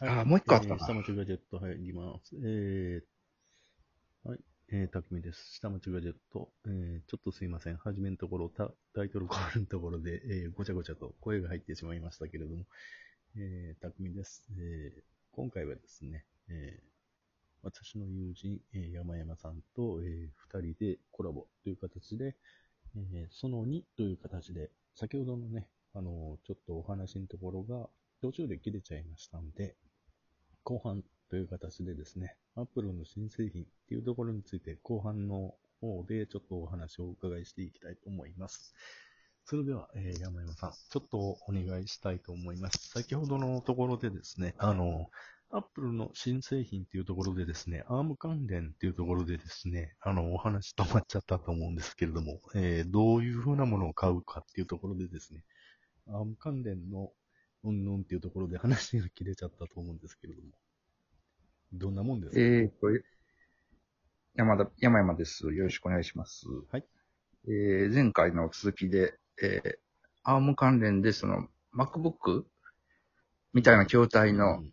[0.00, 2.36] あもう一個あったなえー下町ガジェット入ります。
[2.36, 4.38] えー、はい。
[4.70, 5.54] えー、たくみです。
[5.54, 6.50] 下町ガジェット。
[6.66, 7.76] えー、ちょっとすいません。
[7.76, 12.64] はじめのところ、タタイトルコールのところで、えー、ごちゃごちゃと声が入ってしまいましたけれども、
[13.36, 14.46] えー、たくみです。
[14.58, 16.88] えー、今回はですね、えー、
[17.62, 20.28] 私の友人、えー、山山さんと、えー、
[20.60, 22.36] 二人でコラボという形で、
[22.96, 27.88] えー、その2という形で、先ほどのね、あのーちょっとお話のところが
[28.20, 29.76] 途中で切れちゃいましたんで、
[30.64, 38.74] 後半という形でですね、Apple の新製品っていうところについて後半の方でちょっとお話をお伺いしていきたいと思います。
[39.44, 42.90] それでは、えー山山さん、ちょっとお願いしたいと思います。
[42.90, 45.08] 先ほどのところでですね、あの、
[45.50, 55.42] Apple の新製品っていうところでですね、ARM 関連っていうところでですね、あの、お話止まっちゃったと思うんですけれども、えーどういうふうなものを買うかっていうところでですね、
[56.08, 57.10] ARM 関連の
[57.68, 60.48] うんぬんっていうところで話が切れちゃったと思うんですけれども、
[61.72, 62.88] どんなもんですか、えーと、
[64.34, 65.52] 山田、山山です。
[65.52, 66.46] よろしくお願いします。
[66.70, 66.84] はい。
[67.46, 69.72] えー前回の続きで、えー、
[70.24, 72.44] アーム関連で、その、MacBook
[73.52, 74.72] みたいな筐体のうん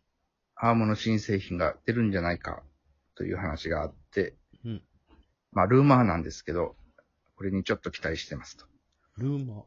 [0.58, 2.64] アームの新製品が出るんじゃないか
[3.16, 4.82] という話があって、うん
[5.52, 6.78] まあ、ルーマーなんですけど、
[7.36, 8.66] これにちょっと期待してますと。
[9.18, 9.64] ルーマー？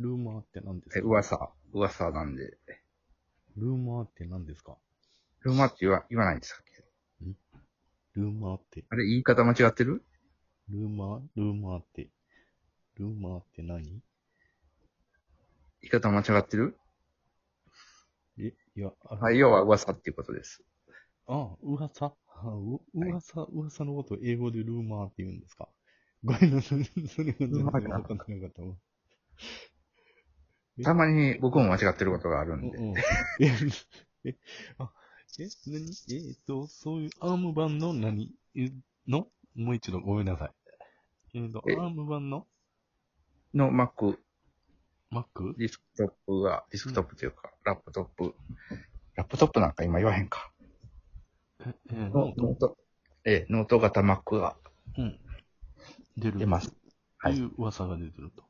[0.00, 2.56] ルーマーって何ですえ、か噂、噂なんで、
[3.58, 4.76] ルーマーって何ですか？
[5.42, 6.62] ルーマーって言わ言わないんですか？
[8.14, 10.02] ルーマーって、あれ、言い方間違ってる？
[10.70, 12.08] ルーマールーマーって、
[12.98, 13.82] ルーマーって何？
[13.84, 14.00] 言
[15.82, 16.78] い方間違ってる？
[18.38, 20.62] え、いや、あはい、要は噂っていうことです。
[21.26, 22.06] あ、噂？
[22.06, 25.68] あう噂、噂のことを英語でルーマーって言うんですか？
[26.24, 26.84] ごめんなさい。
[27.08, 28.74] それが全然わかんなかったわ。
[30.78, 30.82] え？
[30.82, 32.76] たまに僕も間違ってることがあるんで。
[32.78, 33.02] うんうんえ、
[34.24, 34.36] え、
[34.78, 34.90] あ、
[35.38, 35.90] え、何？
[36.10, 38.32] えっと、そういうアーム版の何？
[38.56, 38.72] え
[39.06, 39.28] の？
[39.54, 40.50] もう一度ごめんなさい。
[41.38, 42.46] えっと、アえーム版の？
[43.54, 44.18] の Mac、
[45.12, 45.56] Mac?
[45.56, 48.34] ディスクトップが、ディスクトップというか、ラップトップ。
[49.14, 50.52] ラップトップなんか今言わへんか。
[51.64, 52.42] え、え、ノノート？
[52.42, 52.76] ノート、
[53.24, 54.56] ええ、ノート型 Mac が
[54.98, 55.18] うん。
[56.16, 56.38] 出る。
[56.38, 56.70] 出ます。
[57.18, 58.44] はいいう噂が出てると。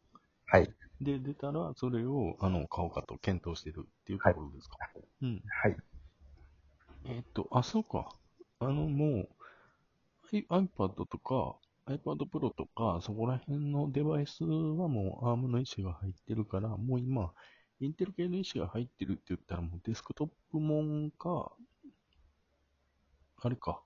[0.47, 0.69] はい。
[1.01, 4.77] で、出たら、それを、あの、買おうかと検討してるっていうところですか？
[5.23, 5.43] うん。
[5.63, 5.77] はい。
[7.05, 8.09] えっと、あ、そうか。
[8.59, 9.29] あの、も
[10.33, 17.33] う、iPad とか、iPad Pro とか、そこら辺のデバイスはもう ARM の意思が入ってるから、もう今、
[17.79, 21.53] Intel 系の石が入ってるって言ったら、もうデスクトップもんか、
[23.43, 23.83] あれか、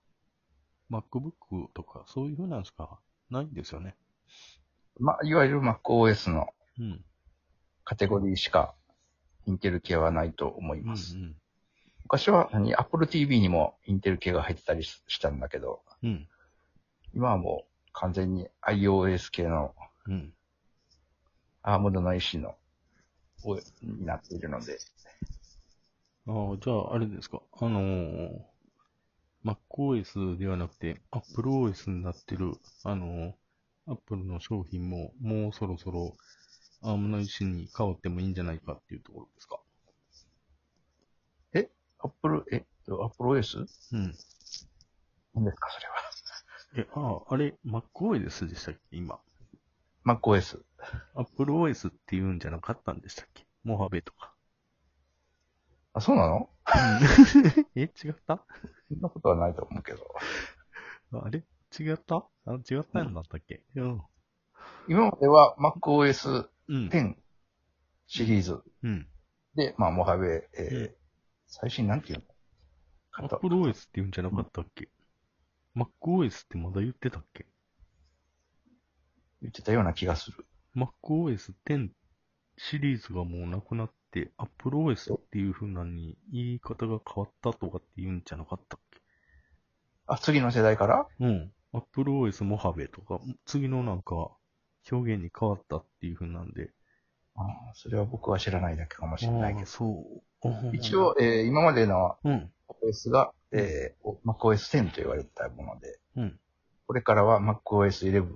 [0.91, 3.97] MacBook とか、そういう風なんしかないんですよね。
[4.99, 6.47] まあ、いわゆる MacOS の
[6.79, 7.05] うん。
[7.85, 8.75] カテゴリーしか、
[9.47, 11.17] インテル系はないと思いうん、うます。
[11.17, 11.35] ん。
[12.05, 16.29] 昔は何、Apple TV にもインテル系が入ってたりししたんだけど、うん。
[17.15, 19.75] 今はもう完全に iOS 系の
[20.07, 20.33] うん。
[21.63, 22.57] アームドの意思の、
[23.45, 24.79] をになっているので、
[26.27, 27.43] ああ、じゃあ、あれですか？
[27.53, 28.31] あのー、
[29.45, 32.53] MacOS ではなくて、AppleOS になってる、
[32.85, 36.17] あのー、Apple の商品も、もうそろそろ、
[36.83, 39.61] ARM の石に変わってもいいんじゃないかっていうところですか
[42.03, 42.57] ？Apple、え？
[42.57, 43.67] っと、AppleOS?
[43.93, 44.15] うん。
[45.35, 45.69] 何ですか、
[46.73, 46.87] それは？
[46.87, 48.81] え、ああ、あれ、MacOS でしたっけ？
[48.97, 49.21] 今。
[50.07, 50.63] MacOS。
[51.15, 53.45] AppleOS って言うんじゃなかったんでしたっけ？
[53.65, 54.33] モハベとか。
[55.93, 56.49] あ、そうなの？
[57.77, 58.43] え、違った？
[58.89, 60.07] そんなことはないと思うけど。
[61.23, 61.45] あれ？
[61.79, 62.27] 違った？
[62.47, 63.63] あ、違ったんだったっけ？
[63.77, 64.03] うん。
[64.89, 66.89] 今までは MacOS うん。
[66.91, 67.17] 10
[68.07, 69.07] シリーズうん。
[69.55, 70.95] で、まあ、 Mojave、えーうん
[71.53, 72.25] 最新なんていうの
[73.13, 74.89] アップル OS って言うんじゃなかったっけ、
[75.77, 77.47] ?MacOS ってまだ言ってたっけ？
[79.43, 80.47] 言ってたような気がする。
[80.77, 81.91] ?MacOS 10
[82.57, 89.01] シリーズがもうなくなって、AppleOS っていう風なのに言い方が変わったとかって言うんじゃなかったっけ？
[90.07, 91.07] あ、次の世代から？
[91.21, 91.53] うん。
[91.73, 94.37] AppleOS モハベとか、次のなんか
[94.91, 96.71] 表現に変わったっていう風なんで。
[97.37, 97.45] あー
[97.75, 99.87] それは僕は知らないだけかもしれないけああそ
[100.43, 100.49] う。
[100.49, 100.73] ど。
[100.73, 102.53] 一応、えー今までのうん。
[102.83, 106.41] OS が、えー、MacOS10 と言われてたもので、うん。
[106.87, 108.27] これからは MacOS11 いろ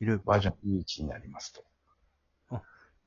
[0.00, 0.18] いろ。
[0.24, 1.64] バージョン11になりますと。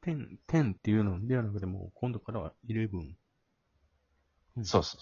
[0.03, 2.89] 10、10っていうのではなくても、今度からは11。
[4.57, 4.97] うんそうそ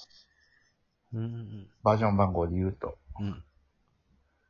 [1.14, 1.18] う。
[1.18, 3.26] うんうんバージョン番号で言うと、うん。
[3.28, 3.44] うん。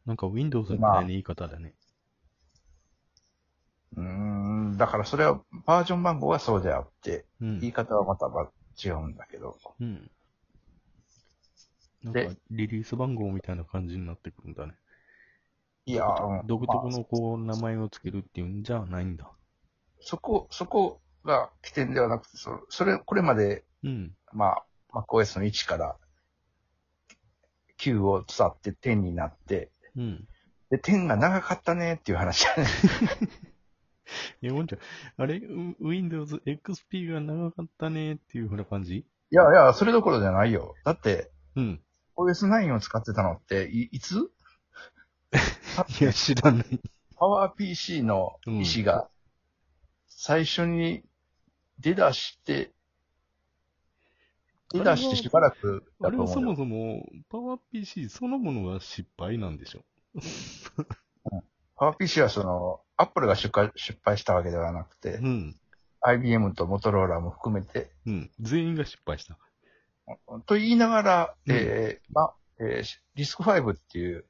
[0.06, 1.74] なんか Windows みたいな言い方だね。
[3.96, 7.60] うーん、だからそれはバージョン番号はそうであって、うん。
[7.60, 8.50] 言い方はまたば
[8.84, 9.58] 違うんだけど。
[9.80, 10.10] うん。
[12.04, 14.74] なんでか、リリース番号みたいな感じになってくるんだね。
[15.86, 19.30] いや、うん独特まあのこう、名前をつけるっていうんじゃないんだ。
[20.02, 24.14] そこ、そこが起点ではなくて、そそれ、これまで、うん。
[24.32, 24.58] ま
[24.94, 25.96] あ、MacOS の1から
[27.80, 30.28] 9を伝って10になって、うん。
[30.70, 32.68] で、10が長かったねっていう話だね。
[34.42, 34.80] え、ほんじゃ、
[35.18, 38.98] あれ、う Windows XP が長かったねっていうふうな感じ？
[38.98, 40.76] いやいや、それどころじゃないよ。
[40.84, 41.82] だって、うん。
[42.18, 44.32] OS9 を使ってたのって、いいつ？
[46.02, 46.80] いや、知らない。
[47.16, 49.10] PowerPC の意思が、
[50.08, 51.04] 最初に
[51.80, 52.74] 出だして、
[54.72, 56.42] 出だしてしばらくあれはそ。
[56.42, 59.84] もそも、PowerPC そのものが失敗なんでしょ
[61.78, 65.56] ？PowerPC はその、Apple が出荷失敗したわけではなくてう、ん。
[66.02, 68.32] IBM とモトローラも含めて、うん。
[68.40, 69.38] 全員が失敗した。
[70.46, 74.26] と言いながら、うんえーま、えーリスク5っていう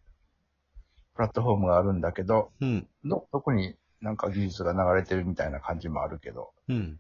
[1.16, 2.88] プラットフォームがあるんだけど、うん。
[3.04, 7.00] の、そこになんか技術が流れてるみたいな感じもあるけど、うん。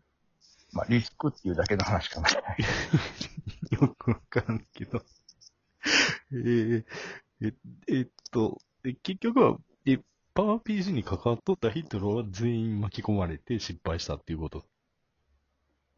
[0.71, 2.29] まあ、リスクっていうだけの話かな。
[3.71, 5.01] よくわからんけど。
[6.31, 6.85] えー、
[7.41, 7.53] え、
[7.87, 9.99] えっと、え結局は、え、
[10.39, 14.63] パワー PC に関わっとった人らは全員巻き込まれて失敗したっていうこと。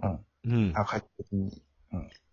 [0.02, 0.26] うん。
[0.46, 0.74] うん。
[0.76, 1.62] あ、快適に。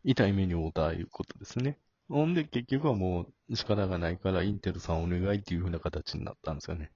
[0.05, 1.77] 痛い目に遭うたいうことですね。
[2.09, 6.91] ほんで結局はもう仕方がないからインテルさんお願いっていう風な形になったんですよね。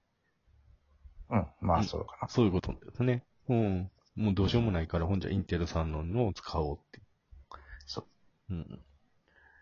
[1.29, 1.45] うん。
[1.61, 2.27] まあ、うんそうかな。
[2.27, 3.23] そういうことですね。
[3.49, 3.91] うん。
[4.15, 7.01] もうどうしようもないから、ほんじゃインテルさんののを使おうって。
[7.85, 8.01] そ
[8.49, 8.53] う。
[8.55, 8.79] うん。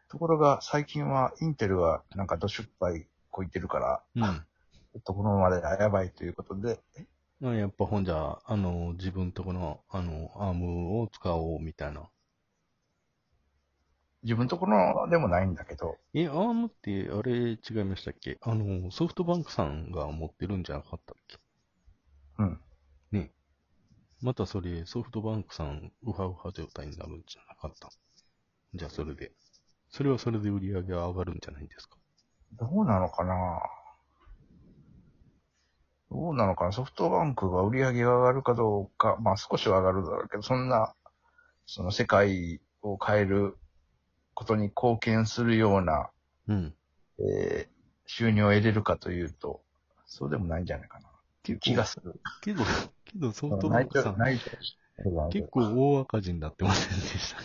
[0.07, 4.45] ところが、最近は、インテルは、なんか、ド失敗こいてるから、うん。
[4.99, 6.79] とこのままではやばいということで、
[7.43, 12.09] あやっぱほんじゃ、あの、自分とこの、あの、アームを使おうみたいな。
[14.23, 18.37] 自分とこのでもないんだけど、え、アームって、あれ違いましたっけ？
[18.41, 21.37] あの、ソフトバンクさんが持ってるんじゃなかったっけ？
[22.37, 22.59] うん。
[23.11, 23.31] ね。
[24.21, 27.89] またそれ、ソフトバンクさん、ウハウハ状態になるんじゃなかった？
[28.75, 29.31] じゃあそれで。
[29.89, 31.97] それはそれで売り上げが上がるんじゃないですか？
[32.59, 33.59] どうなのかな？
[36.11, 36.71] どうなのかな？
[36.71, 40.93] ソフトバンクが売り上げが上がるかどうか、まあ少しは上がるだろうけど、そんな、
[41.65, 43.57] その世界を変える
[44.33, 46.09] ことに貢献するような、
[46.47, 46.75] うん。
[47.19, 47.71] えー
[48.13, 49.63] 収入を得れるかというと、
[50.05, 51.07] そうでもないんじゃないかな。
[51.07, 51.11] っ
[51.43, 52.19] ていう気がする。
[52.41, 52.65] けど、
[53.05, 54.17] けどソフトバン内クさん、
[55.29, 55.61] 結構
[55.95, 57.41] 大赤字になってませんでした。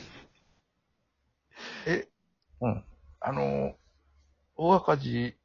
[1.86, 2.08] え、
[2.60, 2.84] うん。
[3.20, 3.76] あの、
[4.56, 5.36] 大赤字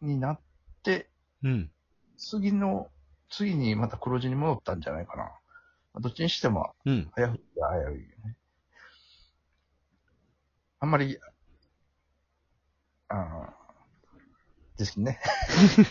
[0.00, 0.40] になっ
[0.82, 1.08] て、
[1.44, 1.70] うん。
[2.16, 2.88] 次の、
[3.30, 5.24] 次にまた黒字に戻ったんじゃないかな。
[5.24, 5.30] ま
[5.94, 7.10] あどっちにしても、うん。
[7.14, 8.36] 早くて早いよね。
[10.80, 11.18] あんまり、
[13.08, 13.62] あー
[14.78, 15.20] ですね。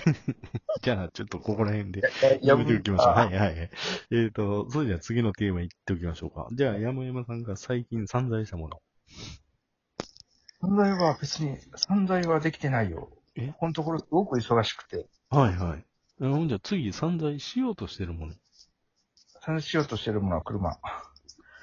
[0.81, 2.01] じゃあ、ちょっとここら辺で。
[2.41, 3.12] ややめておきましょう。
[3.12, 3.69] あはいはいはい。
[4.12, 6.47] えっ、と、それじゃあ次のテーマいっておきましょうか。
[6.51, 8.81] じゃあ、山山さんが最近散財したもの。
[10.62, 13.09] 散財は別に、散財はできてないよ。
[13.35, 13.47] え？
[13.50, 15.85] ここのところすごく忙しくて、はいはい。
[16.21, 18.33] えほんじゃ次散財しようとしてるもの。
[19.41, 20.77] 散財しようとしてるものは車。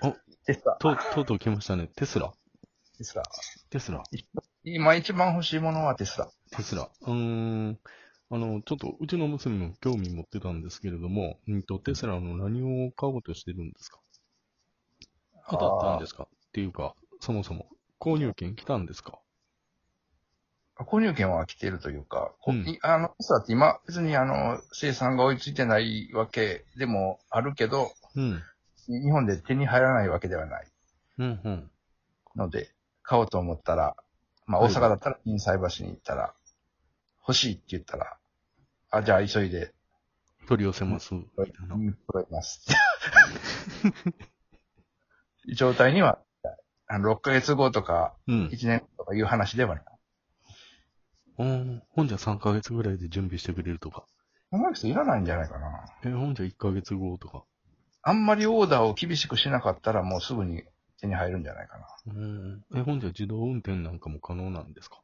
[0.03, 0.77] おテスラ。
[0.81, 1.89] と、とうとう来ましたね。
[1.95, 2.33] テスラ。
[2.97, 3.23] テスラ。
[3.71, 4.03] テスラ。
[4.65, 6.29] 今一番欲しいものはテスラ。
[6.51, 6.91] テスラ。
[7.03, 7.79] うーん。
[8.31, 14.01] あの、ちょっと、うちの娘も興味持ってたんですけれども、うんと、テスラの何を買おうとしてるんですか？
[15.49, 16.25] 当たったんですか？
[16.25, 19.19] っていうか、そもそも、購入券来たんですか？
[20.85, 28.43] 購入権は来ているというか、こうんいあの、テスラって今、別にあの、生産が追いついてないわけでもあるけど、うん。
[28.87, 30.67] 日本で手に入らないわけではない
[31.19, 31.71] うん、うん。
[32.37, 32.71] ので、
[33.03, 33.97] 買おうと思ったら、
[34.47, 36.35] まあはい大阪だったら心斎橋に行ったら、
[37.21, 38.17] 欲しいって言ったら、
[38.91, 39.75] あ、じゃあ急いで、
[40.47, 41.11] 取り寄せます。
[41.11, 42.67] 取ります。
[45.55, 46.19] 状態には、
[46.87, 48.47] あの6ヶ月後とか、うん。
[48.47, 49.85] 1年後とかいう話ではない。
[49.85, 49.98] うん。
[51.39, 54.05] ほんじゃ3ヶ月ぐらいで準備してくれるとか。
[54.51, 55.85] 考える人いらないんじゃないかな。
[56.05, 57.45] え、ほんじゃ1ヶ月後とか。
[58.03, 60.65] あんまりオーダーを厳しくしなかったらもうすぐに
[61.01, 61.87] 手に入るんじゃないかな。
[62.07, 62.65] うん。
[62.75, 65.01] え、ほんじゃ自動運転なんかも可能なんですか？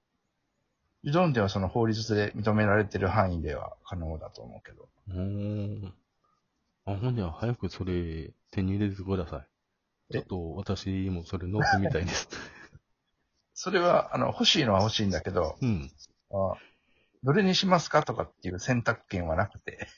[1.04, 4.88] 自動運転はその法律で認められてる範囲では可能だと思うけど。
[5.08, 5.94] うーん。
[6.86, 10.12] あ、ほんじゃ早くそれ手に入れてください。
[10.12, 12.28] ちょえっと私もそれ乗ってみたいです。
[13.54, 15.90] それは、あの、欲しいのは欲しいんだけど、うん。
[16.30, 16.54] あ
[17.22, 19.88] どれにしますかとかっていう選択権はなくて、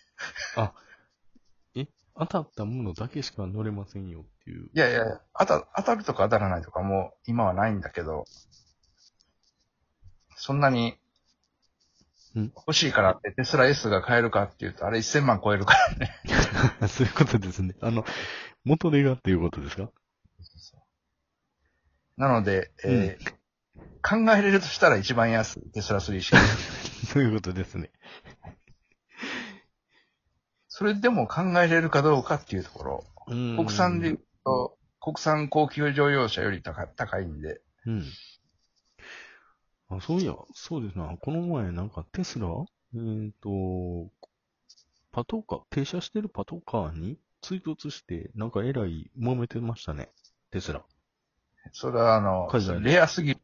[0.56, 0.72] あ、
[1.74, 4.70] え当たったものだけしか乗れませんよっていう。
[4.72, 8.24] いやいや、当た、当たるとか当たらないとかもう今はないんだけど、
[10.36, 10.96] そんなに
[12.36, 16.14] うん欲しいからってテスラ S が買えるかっていうと、あれ1000万超えるからね。
[16.88, 17.74] そういうことですね。
[17.80, 18.04] あの、
[18.64, 19.90] 元手がっていうことですか？
[22.16, 23.36] なので、えー
[24.02, 26.38] 考えれるとしたら一番安いテスラ3しか。
[27.12, 27.90] そういうことですね。
[30.68, 33.04] それでも考えれるかどうかっていうところ。
[33.26, 38.04] 国国産で言うと、国産高級乗用車より高高いんで、うん。
[39.88, 41.16] あ、そういや、そうですな。
[41.16, 42.48] この前なんかテスラ
[42.94, 44.10] えっ、と、
[45.12, 50.10] パトカー、停車してるパトカーに追突して、なんかえらい揉めてましたね。
[50.50, 50.84] テスラ。
[51.72, 52.48] それはあの
[52.80, 53.40] レアすぎる。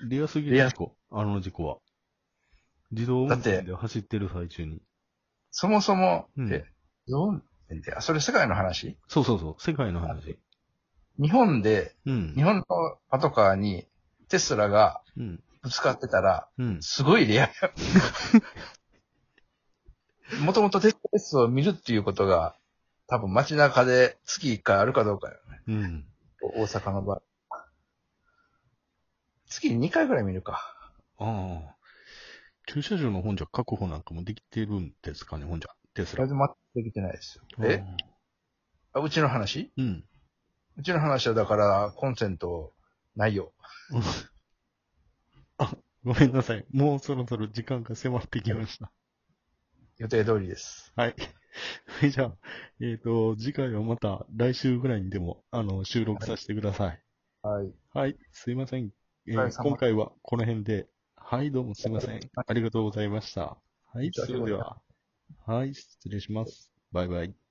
[0.00, 0.96] レアすぎる事故。
[1.10, 1.78] あの事故は。
[2.90, 4.82] 自動運転で走ってる最中に。
[5.50, 6.64] そもそも、うんえ、
[7.08, 7.42] どう
[7.74, 8.96] って、あ、それ世界の話？
[9.08, 9.62] そうそうそう。
[9.62, 10.38] 世界の話。
[11.18, 12.42] 日本で、うん日。
[12.42, 12.64] 本の
[13.10, 13.86] パトカーに
[14.28, 15.42] テスラがうん。
[15.62, 16.78] ぶつかってたら、うん。
[16.82, 17.50] すごいレアや。
[20.44, 22.56] もともとテスラを見るっていうことが、
[23.06, 25.62] 多分街中で月1回あるかどうかよね。
[25.68, 26.04] うん。
[26.56, 27.22] 大阪の場合。
[29.52, 30.74] 月2回ぐらい見るか。
[31.18, 31.76] ああ。
[32.66, 35.70] 駐車場の本じゃ確保なんかもできてるんですかね、本じゃ。
[35.94, 36.26] テスラ。
[36.26, 37.44] 全然できてないですよ。
[37.66, 37.82] え？
[38.94, 39.72] あうちの話？
[39.76, 40.04] うん。
[40.78, 42.72] うちの話はだから、コンセント
[43.14, 43.52] ないよ。
[45.58, 46.64] あ、ごめんなさい。
[46.72, 48.90] もうそろそろ時間が迫ってきました。
[49.98, 50.92] 予定通りです。
[50.96, 51.14] はい。
[52.10, 52.36] じゃあ、
[52.80, 57.02] えっ、と、次回はまた来週ぐらいにでも、あの、収録させてください。
[57.42, 57.72] はい。
[57.92, 58.90] はい、すいません。
[59.24, 60.88] えー今回はこの辺で。
[61.14, 62.20] はい、どうもすいません。
[62.34, 63.56] ありがとうございました。
[63.92, 64.82] はい、それでは。
[65.46, 66.72] はい、失礼します。
[66.90, 67.41] バイバイ。